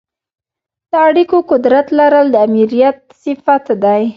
[0.89, 4.03] د اړیکو قدرت لرل د آمریت صفت دی.